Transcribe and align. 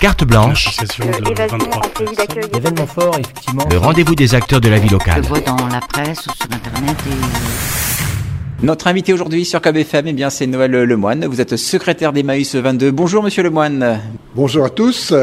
Carte 0.00 0.24
blanche, 0.24 0.66
L'association 0.66 1.06
de 1.06 1.30
évasion 1.30 1.58
23 1.58 1.76
en 1.76 1.80
pays 1.88 2.16
d'accueil. 2.16 2.26
personnes. 2.26 2.56
Événement 2.56 2.86
fort, 2.86 3.18
effectivement. 3.18 3.64
le 3.70 3.78
rendez-vous 3.78 4.14
des 4.14 4.34
acteurs 4.34 4.60
de 4.60 4.68
la 4.68 4.78
vie 4.78 4.88
Je 4.88 4.92
locale. 4.92 5.22
le 5.22 5.26
vois 5.26 5.40
dans 5.40 5.56
la 5.68 5.80
presse 5.80 6.26
ou 6.26 6.32
sur 6.34 6.46
Internet 6.52 6.96
et 7.06 8.64
Notre 8.66 8.86
invité 8.88 9.12
aujourd'hui 9.14 9.44
sur 9.44 9.60
KBFM, 9.60 10.08
eh 10.08 10.12
bien, 10.12 10.28
c'est 10.30 10.46
Noël 10.46 10.70
Lemoine. 10.70 11.24
Vous 11.26 11.40
êtes 11.40 11.56
secrétaire 11.56 12.12
d'Emmaüs 12.12 12.54
22. 12.54 12.90
Bonjour, 12.90 13.22
monsieur 13.22 13.42
Lemoine. 13.42 14.00
Bonjour 14.34 14.66
à 14.66 14.70
tous. 14.70 15.14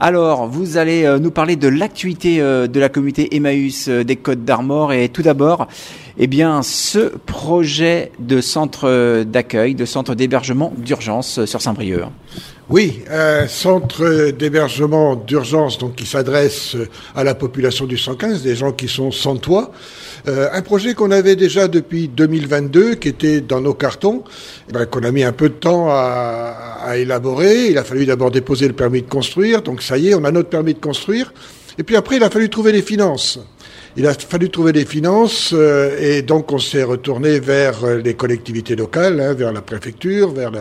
Alors, 0.00 0.46
vous 0.46 0.76
allez 0.76 1.04
euh, 1.04 1.18
nous 1.18 1.32
parler 1.32 1.56
de 1.56 1.66
l'actualité 1.66 2.40
euh, 2.40 2.68
de 2.68 2.78
la 2.78 2.88
communauté 2.88 3.34
Emmaüs 3.34 3.88
euh, 3.88 4.04
des 4.04 4.14
Côtes 4.14 4.44
d'Armor. 4.44 4.92
Et 4.92 5.08
tout 5.08 5.22
d'abord, 5.22 5.66
eh 6.18 6.26
bien, 6.28 6.62
ce 6.62 7.16
projet 7.26 8.12
de 8.20 8.40
centre 8.40 9.24
d'accueil, 9.24 9.74
de 9.74 9.84
centre 9.84 10.14
d'hébergement 10.14 10.72
d'urgence 10.76 11.44
sur 11.46 11.60
Saint-Brieuc. 11.62 12.04
Oui, 12.70 13.00
un 13.10 13.48
centre 13.48 14.30
d'hébergement 14.30 15.16
d'urgence 15.16 15.78
donc 15.78 15.94
qui 15.94 16.04
s'adresse 16.04 16.76
à 17.16 17.24
la 17.24 17.34
population 17.34 17.86
du 17.86 17.96
115, 17.96 18.42
des 18.42 18.56
gens 18.56 18.72
qui 18.72 18.88
sont 18.88 19.10
sans 19.10 19.36
toit. 19.36 19.72
Euh, 20.28 20.50
un 20.52 20.60
projet 20.60 20.92
qu'on 20.92 21.10
avait 21.10 21.34
déjà 21.34 21.66
depuis 21.66 22.08
2022, 22.08 22.96
qui 22.96 23.08
était 23.08 23.40
dans 23.40 23.62
nos 23.62 23.72
cartons, 23.72 24.22
eh 24.68 24.72
ben, 24.74 24.84
qu'on 24.84 25.02
a 25.04 25.10
mis 25.10 25.24
un 25.24 25.32
peu 25.32 25.48
de 25.48 25.54
temps 25.54 25.88
à, 25.88 26.78
à 26.84 26.98
élaborer. 26.98 27.68
Il 27.70 27.78
a 27.78 27.84
fallu 27.84 28.04
d'abord 28.04 28.30
déposer 28.30 28.68
le 28.68 28.74
permis 28.74 29.00
de 29.00 29.08
construire, 29.08 29.62
donc 29.62 29.80
ça 29.80 29.96
y 29.96 30.08
est, 30.08 30.14
on 30.14 30.24
a 30.24 30.30
notre 30.30 30.50
permis 30.50 30.74
de 30.74 30.78
construire. 30.78 31.32
Et 31.78 31.84
puis 31.84 31.96
après, 31.96 32.16
il 32.16 32.22
a 32.22 32.28
fallu 32.28 32.50
trouver 32.50 32.72
les 32.72 32.82
finances. 32.82 33.38
Il 33.98 34.06
a 34.06 34.14
fallu 34.14 34.48
trouver 34.48 34.70
des 34.70 34.84
finances 34.84 35.50
euh, 35.52 35.98
et 36.00 36.22
donc 36.22 36.52
on 36.52 36.60
s'est 36.60 36.84
retourné 36.84 37.40
vers 37.40 37.82
euh, 37.82 37.96
les 37.96 38.14
collectivités 38.14 38.76
locales, 38.76 39.18
hein, 39.18 39.34
vers 39.34 39.52
la 39.52 39.60
préfecture, 39.60 40.30
vers 40.30 40.52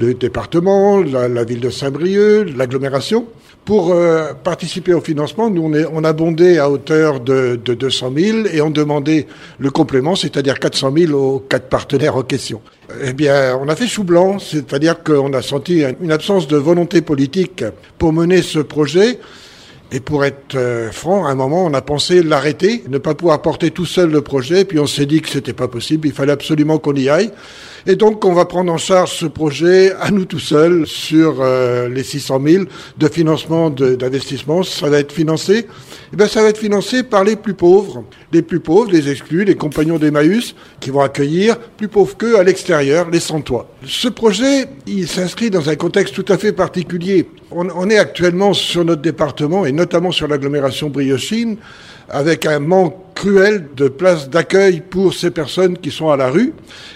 le 0.00 0.14
département, 0.14 1.00
la, 1.00 1.44
ville 1.44 1.60
de 1.60 1.70
Saint-Brieuc, 1.70 2.46
l'agglomération. 2.56 3.26
Pour 3.64 3.92
euh, 3.92 4.32
participer 4.32 4.94
au 4.94 5.00
financement, 5.00 5.48
nous 5.48 5.62
on, 5.62 5.74
est, 5.74 5.86
on 5.92 6.02
a 6.02 6.12
bondé 6.12 6.58
à 6.58 6.68
hauteur 6.68 7.20
de, 7.20 7.54
de 7.54 7.74
200 7.74 8.12
000 8.16 8.38
et 8.52 8.60
on 8.60 8.70
demandait 8.70 9.28
le 9.60 9.70
complément, 9.70 10.16
c'est-à-dire 10.16 10.58
400 10.58 10.92
000 10.96 11.12
aux 11.12 11.38
quatre 11.38 11.68
partenaires 11.68 12.16
en 12.16 12.24
question. 12.24 12.62
Eh 13.04 13.12
bien, 13.12 13.56
on 13.62 13.68
a 13.68 13.76
fait 13.76 13.86
chou 13.86 14.02
blanc, 14.02 14.40
c'est-à-dire 14.40 15.04
qu'on 15.04 15.32
a 15.34 15.42
senti 15.42 15.84
une 16.00 16.10
absence 16.10 16.48
de 16.48 16.56
volonté 16.56 17.00
politique 17.00 17.62
pour 17.96 18.12
mener 18.12 18.42
ce 18.42 18.58
projet. 18.58 19.20
Et 19.94 20.00
pour 20.00 20.24
être 20.24 20.54
euh, 20.54 20.90
franc, 20.90 21.26
à 21.26 21.30
un 21.30 21.34
moment, 21.34 21.66
on 21.66 21.74
a 21.74 21.82
pensé 21.82 22.22
l'arrêter, 22.22 22.82
ne 22.88 22.96
pas 22.96 23.14
pouvoir 23.14 23.42
porter 23.42 23.70
tout 23.70 23.84
seul 23.84 24.10
le 24.10 24.22
projet, 24.22 24.64
puis 24.64 24.78
on 24.78 24.86
s'est 24.86 25.04
dit 25.04 25.20
que 25.20 25.28
c'était 25.28 25.52
pas 25.52 25.68
possible, 25.68 26.08
il 26.08 26.14
fallait 26.14 26.32
absolument 26.32 26.78
qu'on 26.78 26.94
y 26.94 27.10
aille. 27.10 27.30
Et 27.86 27.96
donc, 27.96 28.24
on 28.24 28.32
va 28.32 28.44
prendre 28.44 28.72
en 28.72 28.78
charge 28.78 29.12
ce 29.12 29.26
projet 29.26 29.92
à 30.00 30.12
nous 30.12 30.24
tout 30.24 30.38
seuls 30.38 30.86
sur 30.86 31.38
euh, 31.40 31.88
les 31.88 32.04
600 32.04 32.40
000 32.46 32.64
de 32.96 33.08
financement 33.08 33.70
d'investissement. 33.70 34.62
Ça 34.62 34.88
va 34.88 35.00
être 35.00 35.10
financé. 35.10 35.66
Eh 36.12 36.16
bien, 36.16 36.28
ça 36.28 36.42
va 36.42 36.50
être 36.50 36.58
financé 36.58 37.02
par 37.02 37.24
les 37.24 37.34
plus 37.34 37.54
pauvres, 37.54 38.04
les 38.32 38.42
plus 38.42 38.60
pauvres, 38.60 38.92
les 38.92 39.10
exclus, 39.10 39.44
les 39.44 39.56
compagnons 39.56 39.98
d'Emmaüs, 39.98 40.54
qui 40.78 40.90
vont 40.90 41.00
accueillir 41.00 41.58
plus 41.58 41.88
pauvres 41.88 42.16
qu'eux 42.16 42.38
à 42.38 42.44
l'extérieur, 42.44 43.10
les 43.10 43.20
sans-toit. 43.20 43.68
Ce 43.84 44.06
projet, 44.06 44.66
il 44.86 45.08
s'inscrit 45.08 45.50
dans 45.50 45.68
un 45.68 45.74
contexte 45.74 46.14
tout 46.14 46.32
à 46.32 46.38
fait 46.38 46.52
particulier. 46.52 47.28
On 47.50 47.90
est 47.90 47.98
actuellement 47.98 48.54
sur 48.54 48.84
notre 48.84 49.02
département 49.02 49.66
et 49.66 49.72
notamment 49.72 50.10
sur 50.10 50.28
l'agglomération 50.28 50.88
Briochine 50.88 51.56
avec 52.08 52.46
un 52.46 52.60
manque 52.60 52.96
cruel 53.26 53.68
de 53.76 53.86
places 53.86 54.28
d'accueil 54.28 54.80
pour 54.80 55.14
ces 55.14 55.30
personnes 55.30 55.78
qui 55.78 55.92
sont 55.92 56.10
à 56.10 56.16
la 56.16 56.28
rue. 56.28 56.52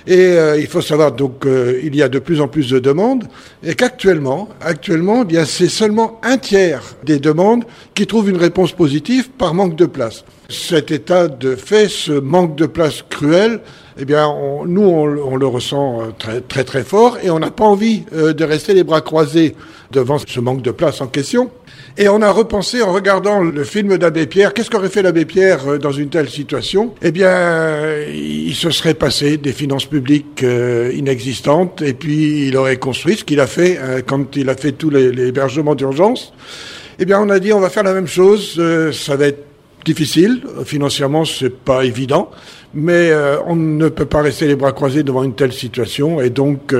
Et 0.08 0.18
euh, 0.18 0.58
il 0.58 0.66
faut 0.66 0.80
savoir 0.80 1.12
donc 1.12 1.46
euh, 1.46 1.78
y 1.94 2.02
a 2.02 2.08
de 2.08 2.18
plus 2.18 2.40
en 2.40 2.48
plus 2.48 2.68
de 2.68 2.80
demandes 2.80 3.24
et 3.62 3.74
qu'actuellement, 3.74 4.48
actuellement, 4.60 5.24
a 5.36 5.44
c'est 5.44 5.68
seulement 5.68 6.20
un 6.24 6.36
tiers 6.38 6.82
des 7.04 7.20
demandes 7.20 7.62
qui 7.94 8.08
trouvent 8.08 8.28
une 8.28 8.38
réponse 8.38 8.72
positive 8.72 9.30
par 9.38 9.54
manque 9.54 9.76
de 9.76 9.86
place. 9.86 10.24
Cet 10.48 10.90
état 10.90 11.28
de 11.28 11.54
fait, 11.54 11.88
ce 11.88 12.12
manque 12.12 12.56
de 12.56 12.66
place 12.66 13.04
cruel, 13.08 13.60
eh 13.98 14.04
bien, 14.04 14.26
nous, 14.66 14.82
on, 14.82 15.06
le- 15.06 15.24
on 15.24 15.36
le 15.36 15.46
ressent 15.46 16.00
euh, 16.00 16.04
très, 16.18 16.40
très, 16.40 16.64
très 16.64 16.82
fort 16.82 17.18
et 17.22 17.30
on 17.30 17.38
n'a 17.38 17.52
pas 17.52 17.64
envie 17.64 18.02
euh, 18.12 18.32
de 18.32 18.44
rester 18.44 18.74
les 18.74 18.82
bras 18.84 19.00
croisés 19.00 19.54
devant 19.90 20.18
ce 20.18 20.40
manque 20.40 20.62
de 20.62 20.70
place 20.70 21.00
en 21.00 21.06
question. 21.06 21.50
Et 21.98 22.08
on 22.08 22.20
a 22.20 22.30
repensé 22.30 22.82
en 22.82 22.92
regardant 22.92 23.40
le 23.40 23.64
film 23.64 23.96
d'Abbé 23.96 24.26
Pierre, 24.26 24.52
qu'est-ce 24.52 24.70
qu'aurait 24.70 24.90
fait 24.90 25.00
l'Abbé 25.00 25.24
Pierre 25.24 25.66
euh, 25.66 25.78
dans 25.78 25.92
une 25.92 26.10
telle 26.10 26.28
situation? 26.28 26.94
Eh 27.00 27.10
bien, 27.10 27.96
il 28.12 28.54
se 28.54 28.70
serait 28.70 28.94
passé 28.94 29.38
des 29.38 29.52
finances 29.52 29.86
publiques 29.86 30.42
euh, 30.42 30.92
inexistantes. 30.94 31.80
Et 31.80 31.94
puis 31.94 32.48
il 32.48 32.56
aurait 32.56 32.76
construit 32.76 33.16
ce 33.16 33.24
qu'il 33.24 33.40
a 33.40 33.46
fait 33.46 33.78
euh, 33.80 34.02
quand 34.06 34.36
il 34.36 34.50
a 34.50 34.56
fait 34.56 34.72
tous 34.72 34.90
les, 34.90 35.06
hébergements 35.28 35.74
d'urgence. 35.74 36.34
Eh 36.98 37.06
bien, 37.06 37.18
on 37.20 37.30
a 37.30 37.38
dit 37.38 37.52
on 37.52 37.60
va 37.60 37.70
faire 37.70 37.82
la 37.82 37.94
même 37.94 38.06
chose, 38.06 38.60
ça 38.92 39.16
va 39.16 39.26
être 39.26 39.44
difficile, 39.84 40.42
financièrement 40.64 41.26
c'est 41.26 41.54
pas 41.54 41.84
évident, 41.84 42.30
mais 42.72 43.12
on 43.46 43.54
ne 43.54 43.90
peut 43.90 44.06
pas 44.06 44.22
rester 44.22 44.46
les 44.46 44.56
bras 44.56 44.72
croisés 44.72 45.02
devant 45.02 45.22
une 45.22 45.34
telle 45.34 45.52
situation. 45.52 46.22
Et 46.22 46.30
donc 46.30 46.74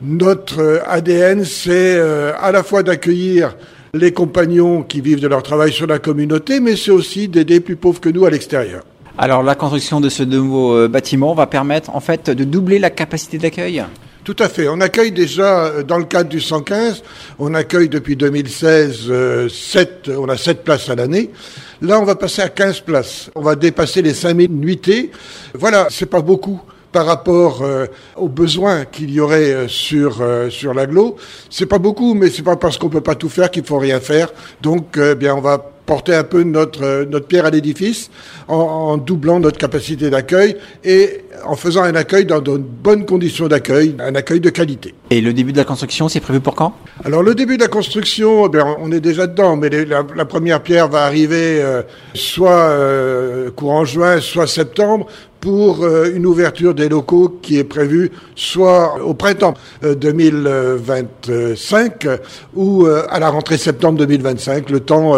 notre 0.00 0.82
ADN 0.86 1.44
c'est 1.44 1.96
euh, 1.96 2.32
à 2.40 2.52
la 2.52 2.62
fois 2.62 2.82
d'accueillir 2.82 3.56
les 3.94 4.12
compagnons 4.12 4.82
qui 4.82 5.00
vivent 5.00 5.20
de 5.20 5.28
leur 5.28 5.42
travail 5.42 5.72
sur 5.72 5.86
la 5.86 5.98
communauté, 5.98 6.60
mais 6.60 6.76
c'est 6.76 6.90
aussi 6.90 7.28
d'aider 7.28 7.60
plus 7.60 7.76
pauvres 7.76 8.00
que 8.00 8.08
nous 8.08 8.24
à 8.24 8.30
l'extérieur. 8.30 8.82
Alors, 9.20 9.42
la 9.42 9.56
construction 9.56 10.00
de 10.00 10.08
ce 10.08 10.22
nouveau 10.22 10.76
euh, 10.76 10.88
bâtiment 10.88 11.34
va 11.34 11.46
permettre, 11.46 11.94
en 11.94 12.00
fait, 12.00 12.30
de 12.30 12.44
doubler 12.44 12.78
la 12.78 12.90
capacité 12.90 13.36
d'accueil. 13.38 13.84
Tout 14.22 14.36
à 14.38 14.48
fait. 14.48 14.68
On 14.68 14.80
accueille 14.80 15.10
déjà, 15.10 15.64
euh, 15.64 15.82
dans 15.82 15.98
le 15.98 16.04
cadre 16.04 16.28
du 16.28 16.40
115, 16.40 17.02
on 17.40 17.52
accueille 17.54 17.88
depuis 17.88 18.14
2016 18.14 19.06
euh, 19.08 19.48
on 20.16 20.28
a 20.28 20.36
7 20.36 20.62
places 20.62 20.88
à 20.88 20.94
l'année. 20.94 21.30
Là, 21.82 21.98
on 21.98 22.04
va 22.04 22.14
passer 22.14 22.42
à 22.42 22.48
15 22.48 22.80
places. 22.80 23.30
On 23.34 23.40
va 23.40 23.56
dépasser 23.56 24.02
les 24.02 24.14
5000 24.14 24.52
nuitées. 24.52 25.10
Voilà, 25.54 25.88
c'est 25.90 26.06
pas 26.06 26.20
beaucoup 26.20 26.60
par 26.92 27.06
rapport 27.06 27.62
euh, 27.62 27.86
aux 28.16 28.28
besoins 28.28 28.84
qu'il 28.84 29.10
y 29.10 29.20
aurait 29.20 29.52
euh, 29.52 29.68
sur 29.68 30.20
euh, 30.20 30.50
sur 30.50 30.74
l'aglo. 30.74 31.16
C'est 31.50 31.66
pas 31.66 31.78
beaucoup, 31.78 32.14
mais 32.14 32.30
c'est 32.30 32.42
pas 32.42 32.56
parce 32.56 32.78
qu'on 32.78 32.88
peut 32.88 33.00
pas 33.00 33.14
tout 33.14 33.28
faire 33.28 33.50
qu'il 33.50 33.64
faut 33.64 33.78
rien 33.78 34.00
faire. 34.00 34.32
Donc, 34.62 34.96
euh, 34.96 35.14
bien, 35.14 35.34
on 35.34 35.40
va 35.40 35.58
porter 35.86 36.14
un 36.14 36.24
peu 36.24 36.42
notre 36.42 36.84
euh, 36.84 37.04
notre 37.06 37.26
pierre 37.26 37.46
à 37.46 37.50
l'édifice 37.50 38.10
en, 38.46 38.56
en 38.56 38.96
doublant 38.96 39.40
notre 39.40 39.58
capacité 39.58 40.10
d'accueil 40.10 40.56
et 40.84 41.24
en 41.44 41.56
faisant 41.56 41.82
un 41.82 41.94
accueil 41.94 42.24
dans 42.26 42.40
de 42.40 42.56
bonnes 42.56 43.04
conditions 43.06 43.48
d'accueil, 43.48 43.94
un 43.98 44.14
accueil 44.14 44.40
de 44.40 44.50
qualité. 44.50 44.94
Et 45.10 45.20
le 45.20 45.32
début 45.32 45.52
de 45.52 45.56
la 45.58 45.64
construction, 45.64 46.08
c'est 46.08 46.20
prévu 46.20 46.40
pour 46.40 46.54
quand? 46.54 46.74
Alors 47.04 47.22
le 47.22 47.34
début 47.34 47.56
de 47.56 47.62
la 47.62 47.68
construction, 47.68 48.46
eh 48.46 48.48
bien, 48.48 48.76
on 48.80 48.92
est 48.92 49.00
déjà 49.00 49.26
dedans, 49.26 49.56
mais 49.56 49.68
les- 49.68 49.84
la, 49.84 50.04
la 50.14 50.24
première 50.24 50.62
pierre 50.62 50.88
va 50.88 51.04
arriver 51.04 51.60
euh, 51.62 51.82
soit 52.14 52.50
euh, 52.50 53.50
courant 53.50 53.84
juin, 53.84 54.20
soit 54.20 54.46
septembre 54.46 55.06
pour 55.40 55.84
euh, 55.84 56.10
une 56.14 56.26
ouverture 56.26 56.74
des 56.74 56.88
locaux 56.88 57.38
qui 57.40 57.58
est 57.58 57.64
prévue 57.64 58.10
soit 58.34 59.02
au 59.04 59.14
printemps 59.14 59.54
euh, 59.84 59.94
2025 59.94 62.04
euh, 62.06 62.16
ou 62.54 62.86
à 62.86 63.18
la 63.18 63.30
rentrée 63.30 63.58
septembre 63.58 63.98
2025, 63.98 64.70
le 64.70 64.80
temps 64.80 65.14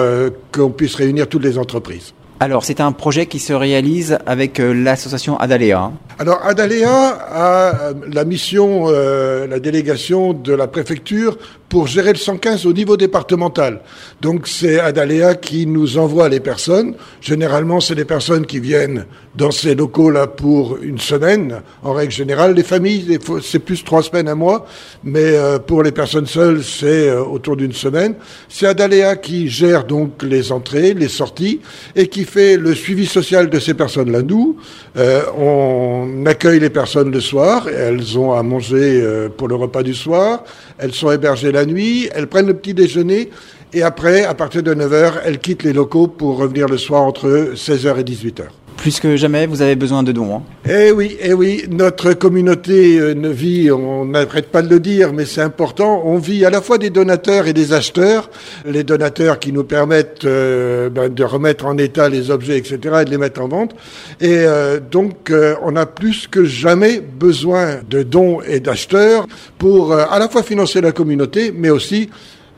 qu'on 0.52 0.70
puisse 0.70 0.94
réunir 0.94 1.28
toutes 1.28 1.44
les 1.44 1.58
entreprises. 1.58 2.12
Alors, 2.42 2.64
c'est 2.64 2.80
un 2.80 2.92
projet 2.92 3.26
qui 3.26 3.38
se 3.38 3.52
réalise 3.52 4.16
avec 4.24 4.60
euh, 4.60 4.72
l'association 4.72 5.38
Adalea. 5.38 5.92
Alors, 6.18 6.40
Adalea 6.42 6.88
a 6.88 7.88
euh, 7.90 7.92
la 8.10 8.24
mission, 8.24 8.84
euh, 8.86 9.46
la 9.46 9.60
délégation 9.60 10.32
de 10.32 10.54
la 10.54 10.66
préfecture 10.66 11.36
pour 11.70 11.86
gérer 11.86 12.12
le 12.12 12.18
115 12.18 12.66
au 12.66 12.72
niveau 12.72 12.96
départemental. 12.96 13.80
Donc, 14.20 14.48
c'est 14.48 14.80
Adalea 14.80 15.36
qui 15.36 15.66
nous 15.66 15.96
envoie 15.96 16.28
les 16.28 16.40
personnes. 16.40 16.94
Généralement, 17.22 17.80
c'est 17.80 17.94
des 17.94 18.04
personnes 18.04 18.44
qui 18.44 18.58
viennent 18.58 19.06
dans 19.36 19.52
ces 19.52 19.76
locaux-là 19.76 20.26
pour 20.26 20.78
une 20.82 20.98
semaine. 20.98 21.62
En 21.84 21.92
règle 21.92 22.12
générale, 22.12 22.54
les 22.54 22.64
familles, 22.64 23.18
c'est 23.42 23.60
plus 23.60 23.84
trois 23.84 24.02
semaines, 24.02 24.28
un 24.28 24.34
mois. 24.34 24.66
Mais 25.04 25.20
euh, 25.36 25.60
pour 25.60 25.84
les 25.84 25.92
personnes 25.92 26.26
seules, 26.26 26.64
c'est 26.64 27.08
euh, 27.08 27.22
autour 27.22 27.56
d'une 27.56 27.72
semaine. 27.72 28.14
C'est 28.48 28.66
Adalea 28.66 29.14
qui 29.16 29.48
gère 29.48 29.84
donc 29.84 30.24
les 30.24 30.50
entrées, 30.50 30.94
les 30.94 31.08
sorties 31.08 31.60
et 31.94 32.08
qui 32.08 32.24
fait 32.24 32.56
le 32.56 32.74
suivi 32.74 33.06
social 33.06 33.48
de 33.48 33.58
ces 33.60 33.74
personnes-là. 33.74 34.22
Nous, 34.22 34.56
euh, 34.96 35.22
on 35.38 36.26
accueille 36.26 36.58
les 36.58 36.70
personnes 36.70 37.12
le 37.12 37.20
soir. 37.20 37.68
Elles 37.68 38.18
ont 38.18 38.32
à 38.32 38.42
manger 38.42 39.28
pour 39.36 39.46
le 39.46 39.54
repas 39.54 39.84
du 39.84 39.94
soir. 39.94 40.42
Elles 40.78 40.92
sont 40.92 41.12
hébergées 41.12 41.52
nuit. 41.64 42.08
Elles 42.14 42.26
prennent 42.26 42.46
le 42.46 42.54
petit 42.54 42.74
déjeuner. 42.74 43.30
Et 43.72 43.82
après, 43.82 44.24
à 44.24 44.34
partir 44.34 44.62
de 44.62 44.74
9h, 44.74 45.20
elles 45.24 45.38
quittent 45.38 45.62
les 45.62 45.72
locaux 45.72 46.08
pour 46.08 46.38
revenir 46.38 46.66
le 46.66 46.76
soir 46.76 47.02
entre 47.02 47.52
16h 47.54 47.98
et 47.98 48.02
18h. 48.02 48.44
Plus 48.80 48.98
que 48.98 49.14
jamais, 49.14 49.46
vous 49.46 49.60
avez 49.60 49.76
besoin 49.76 50.02
de 50.02 50.10
dons. 50.10 50.36
Hein. 50.36 50.42
Eh 50.66 50.90
oui, 50.90 51.18
eh 51.20 51.34
oui, 51.34 51.66
notre 51.68 52.14
communauté 52.14 52.98
euh, 52.98 53.12
ne 53.12 53.28
vit, 53.28 53.70
on 53.70 54.06
n'arrête 54.06 54.46
pas 54.46 54.62
de 54.62 54.70
le 54.70 54.80
dire, 54.80 55.12
mais 55.12 55.26
c'est 55.26 55.42
important, 55.42 56.00
on 56.06 56.16
vit 56.16 56.46
à 56.46 56.50
la 56.50 56.62
fois 56.62 56.78
des 56.78 56.88
donateurs 56.88 57.46
et 57.46 57.52
des 57.52 57.74
acheteurs. 57.74 58.30
Les 58.64 58.82
donateurs 58.82 59.38
qui 59.38 59.52
nous 59.52 59.64
permettent 59.64 60.24
euh, 60.24 60.88
ben, 60.88 61.12
de 61.12 61.24
remettre 61.24 61.66
en 61.66 61.76
état 61.76 62.08
les 62.08 62.30
objets, 62.30 62.56
etc., 62.56 62.78
et 63.02 63.04
de 63.04 63.10
les 63.10 63.18
mettre 63.18 63.42
en 63.42 63.48
vente. 63.48 63.72
Et 64.18 64.38
euh, 64.38 64.80
donc, 64.80 65.30
on 65.62 65.76
a 65.76 65.84
plus 65.84 66.26
que 66.26 66.44
jamais 66.44 67.00
besoin 67.00 67.80
de 67.88 68.02
dons 68.02 68.40
et 68.40 68.60
d'acheteurs 68.60 69.26
pour 69.58 69.92
à 69.92 70.18
la 70.18 70.28
fois 70.30 70.42
financer 70.42 70.80
la 70.80 70.92
communauté, 70.92 71.52
mais 71.54 71.68
aussi 71.68 72.08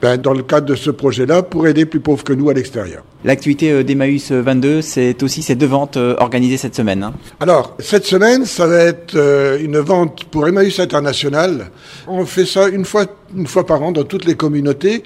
ben, 0.03 0.17
dans 0.17 0.33
le 0.33 0.43
cadre 0.43 0.67
de 0.67 0.75
ce 0.75 0.91
projet-là, 0.91 1.45
pour 1.45 1.69
aider 1.69 1.87
plus 1.87 2.01
pauvres 2.01 2.25
que 2.25 2.33
nous 2.33 2.51
à 2.51 2.55
l'extérieur. 2.55 3.05
L'activité 3.25 3.71
euh, 3.71 3.85
d'Emmaüs 3.85 4.33
22, 4.33 4.83
c'est 4.83 5.23
aussi 5.23 5.43
ces 5.43 5.55
deux 5.55 5.67
ventes 5.67 5.97
euh, 5.97 6.17
organisées 6.19 6.57
cette 6.57 6.75
semaine. 6.75 7.05
Hein. 7.05 7.15
Alors, 7.39 7.77
cette 7.79 8.05
semaine, 8.05 8.45
ça 8.45 8.67
va 8.67 8.81
être 8.81 9.15
euh, 9.15 9.61
une 9.63 9.79
vente 9.79 10.25
pour 10.25 10.49
Emmaüs 10.49 10.81
International. 10.81 11.71
On 12.09 12.27
fait 12.27 12.47
ça 12.47 12.67
une 12.67 12.85
fois, 12.85 13.07
une 13.37 13.47
fois 13.47 13.65
par 13.65 13.81
an 13.81 13.93
dans 13.93 14.03
toutes 14.03 14.25
les 14.25 14.35
communautés. 14.35 15.05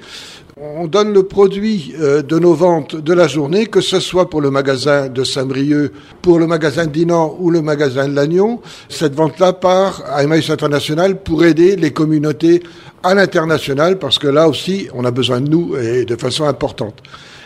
On 0.59 0.87
donne 0.87 1.13
le 1.13 1.21
produit 1.21 1.93
de 1.99 2.39
nos 2.39 2.55
ventes 2.55 2.95
de 2.95 3.13
la 3.13 3.27
journée, 3.27 3.67
que 3.67 3.79
ce 3.79 3.99
soit 3.99 4.27
pour 4.27 4.41
le 4.41 4.49
magasin 4.49 5.07
de 5.07 5.23
Saint-Brieuc, 5.23 5.91
pour 6.23 6.39
le 6.39 6.47
magasin 6.47 6.87
d'Inan 6.87 7.37
ou 7.39 7.51
le 7.51 7.61
magasin 7.61 8.07
de 8.07 8.15
Lannion. 8.15 8.59
Cette 8.89 9.13
vente-là 9.13 9.53
part 9.53 10.01
à 10.07 10.23
Emmaüs 10.23 10.49
International 10.49 11.21
pour 11.21 11.45
aider 11.45 11.75
les 11.75 11.91
communautés 11.91 12.63
à 13.03 13.13
l'international, 13.13 13.99
parce 13.99 14.17
que 14.17 14.27
là 14.27 14.49
aussi, 14.49 14.87
on 14.95 15.05
a 15.05 15.11
besoin 15.11 15.41
de 15.41 15.47
nous 15.47 15.77
et 15.77 16.05
de 16.05 16.15
façon 16.15 16.45
importante. 16.45 17.03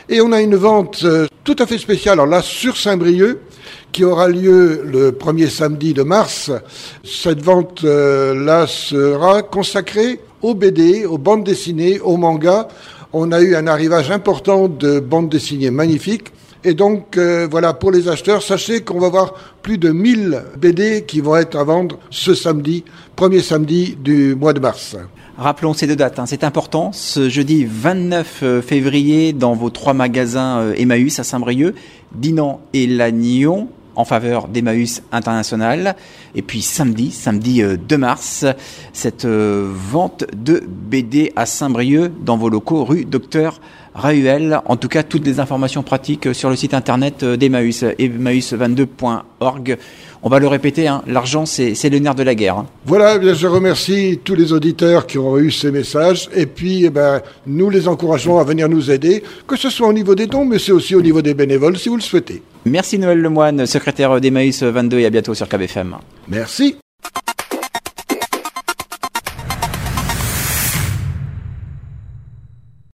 Et 0.07 0.21
on 0.21 0.31
a 0.31 0.41
une 0.41 0.55
vente 0.55 1.01
euh, 1.03 1.27
tout 1.43 1.55
à 1.59 1.65
fait 1.65 1.77
spéciale, 1.77 2.13
alors 2.13 2.27
là, 2.27 2.41
sur 2.41 2.77
Saint-Brieuc, 2.77 3.39
qui 3.91 4.05
aura 4.05 4.29
lieu 4.29 4.83
le 4.85 5.11
premier 5.11 5.47
samedi 5.47 5.93
de 5.93 6.03
mars. 6.03 6.49
Cette 7.03 7.41
vente-là 7.41 7.89
euh, 7.89 8.67
sera 8.67 9.41
consacrée 9.41 10.21
aux 10.41 10.55
BD, 10.55 11.05
aux 11.05 11.17
bandes 11.17 11.43
dessinées, 11.43 11.99
aux 11.99 12.17
mangas. 12.17 12.67
On 13.13 13.33
a 13.33 13.41
eu 13.41 13.55
un 13.55 13.67
arrivage 13.67 14.09
important 14.09 14.69
de 14.69 15.01
bandes 15.01 15.29
dessinées 15.29 15.69
magnifiques. 15.69 16.31
Et 16.63 16.73
donc, 16.73 17.17
euh, 17.17 17.47
voilà, 17.49 17.73
pour 17.73 17.91
les 17.91 18.07
acheteurs, 18.07 18.41
sachez 18.41 18.81
qu'on 18.81 18.99
va 18.99 19.07
avoir 19.07 19.33
plus 19.61 19.77
de 19.77 19.89
1000 19.89 20.43
BD 20.57 21.03
qui 21.05 21.19
vont 21.19 21.35
être 21.35 21.57
à 21.57 21.63
vendre 21.65 21.99
ce 22.09 22.33
samedi, 22.33 22.85
premier 23.17 23.41
samedi 23.41 23.97
du 23.99 24.35
mois 24.35 24.53
de 24.53 24.59
mars. 24.59 24.95
Rappelons 25.37 25.73
ces 25.73 25.87
deux 25.87 25.95
dates, 25.95 26.19
hein. 26.19 26.25
c'est 26.25 26.43
important. 26.45 26.91
Ce 26.93 27.27
jeudi 27.27 27.65
29 27.67 28.39
euh, 28.43 28.61
février, 28.61 29.33
dans 29.33 29.55
vos 29.55 29.71
trois 29.71 29.93
magasins 29.93 30.59
euh, 30.59 30.73
Emmaüs 30.77 31.19
à 31.19 31.23
Saint-Brieuc, 31.23 31.73
Dinan 32.13 32.61
et 32.73 32.87
Lannion, 32.87 33.67
en 33.95 34.05
faveur 34.05 34.47
d'Emmaüs 34.47 35.01
International. 35.11 35.95
Et 36.35 36.41
puis 36.41 36.61
samedi, 36.61 37.11
samedi 37.11 37.61
2 37.63 37.97
mars, 37.97 38.45
cette 38.93 39.25
vente 39.25 40.25
de 40.35 40.63
BD 40.67 41.33
à 41.35 41.45
Saint-Brieuc 41.45 42.11
dans 42.23 42.37
vos 42.37 42.49
locaux 42.49 42.85
rue 42.85 43.05
Docteur 43.05 43.59
Rahuel. 43.93 44.61
En 44.65 44.77
tout 44.77 44.87
cas, 44.87 45.03
toutes 45.03 45.25
les 45.25 45.39
informations 45.39 45.83
pratiques 45.83 46.33
sur 46.33 46.49
le 46.49 46.55
site 46.55 46.73
internet 46.73 47.23
d'Emmaüs, 47.25 47.83
emmaüs22.org. 47.83 49.77
On 50.23 50.29
va 50.29 50.39
le 50.39 50.47
répéter, 50.47 50.87
hein, 50.87 51.01
l'argent, 51.07 51.45
c'est 51.45 51.89
le 51.89 51.97
nerf 51.99 52.13
de 52.13 52.23
la 52.23 52.35
guerre. 52.35 52.57
Hein. 52.57 52.67
Voilà, 52.85 53.15
eh 53.15 53.19
bien, 53.19 53.33
je 53.33 53.47
remercie 53.47 54.19
tous 54.23 54.35
les 54.35 54.53
auditeurs 54.53 55.07
qui 55.07 55.17
ont 55.17 55.37
eu 55.37 55.49
ces 55.49 55.71
messages. 55.71 56.29
Et 56.35 56.45
puis, 56.45 56.85
eh 56.85 56.89
ben, 56.91 57.21
nous 57.47 57.69
les 57.69 57.87
encourageons 57.87 58.37
à 58.37 58.43
venir 58.43 58.69
nous 58.69 58.91
aider, 58.91 59.23
que 59.47 59.57
ce 59.57 59.69
soit 59.69 59.87
au 59.87 59.93
niveau 59.93 60.13
des 60.13 60.27
dons, 60.27 60.45
mais 60.45 60.59
c'est 60.59 60.71
aussi 60.71 60.95
au 60.95 61.01
niveau 61.01 61.21
des 61.21 61.33
bénévoles, 61.33 61.77
si 61.77 61.89
vous 61.89 61.95
le 61.95 62.01
souhaitez. 62.01 62.43
Merci 62.65 62.99
Noël 62.99 63.19
Lemoine, 63.19 63.65
secrétaire 63.65 64.21
d'Emmaüs 64.21 64.61
22, 64.61 64.99
et 64.99 65.05
à 65.05 65.09
bientôt 65.09 65.33
sur 65.33 65.47
KBFM. 65.47 65.97
Merci. 66.27 66.77